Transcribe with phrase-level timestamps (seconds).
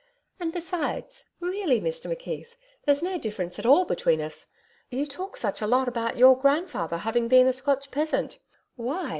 [0.39, 2.55] And besides, really Mr McKeith,
[2.85, 4.47] there's no difference at all between us.
[4.89, 8.39] You talk such a lot about YOUR grandfather having been a Scotch peasant.
[8.75, 9.09] Why!